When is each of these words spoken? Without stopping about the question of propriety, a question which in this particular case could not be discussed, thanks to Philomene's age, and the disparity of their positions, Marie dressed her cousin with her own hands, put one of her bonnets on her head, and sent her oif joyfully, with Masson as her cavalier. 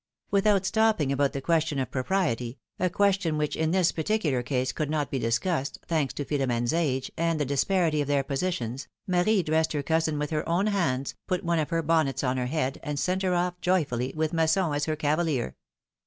Without 0.31 0.65
stopping 0.65 1.11
about 1.11 1.31
the 1.31 1.41
question 1.41 1.77
of 1.77 1.91
propriety, 1.91 2.57
a 2.79 2.89
question 2.89 3.37
which 3.37 3.55
in 3.55 3.69
this 3.69 3.91
particular 3.91 4.41
case 4.41 4.71
could 4.71 4.89
not 4.89 5.11
be 5.11 5.19
discussed, 5.19 5.77
thanks 5.87 6.11
to 6.15 6.25
Philomene's 6.25 6.73
age, 6.73 7.11
and 7.17 7.39
the 7.39 7.45
disparity 7.45 8.01
of 8.01 8.07
their 8.07 8.23
positions, 8.23 8.87
Marie 9.05 9.43
dressed 9.43 9.73
her 9.73 9.83
cousin 9.83 10.17
with 10.17 10.31
her 10.31 10.49
own 10.49 10.65
hands, 10.65 11.13
put 11.27 11.43
one 11.43 11.59
of 11.59 11.69
her 11.69 11.83
bonnets 11.83 12.23
on 12.23 12.37
her 12.37 12.47
head, 12.47 12.79
and 12.81 12.97
sent 12.97 13.21
her 13.21 13.33
oif 13.33 13.53
joyfully, 13.61 14.11
with 14.15 14.33
Masson 14.33 14.73
as 14.73 14.85
her 14.85 14.95
cavalier. 14.95 15.55